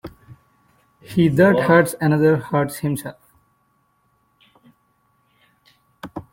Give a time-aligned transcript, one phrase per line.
[0.99, 3.17] He that hurts another, hurts himself.